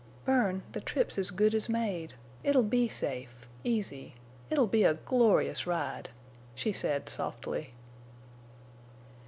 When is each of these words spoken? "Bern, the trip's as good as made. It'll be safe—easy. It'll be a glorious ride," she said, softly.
"Bern, 0.25 0.63
the 0.71 0.81
trip's 0.81 1.19
as 1.19 1.29
good 1.29 1.53
as 1.53 1.69
made. 1.69 2.15
It'll 2.43 2.63
be 2.63 2.87
safe—easy. 2.87 4.15
It'll 4.49 4.65
be 4.65 4.83
a 4.83 4.95
glorious 4.95 5.67
ride," 5.67 6.09
she 6.55 6.73
said, 6.73 7.07
softly. 7.07 7.75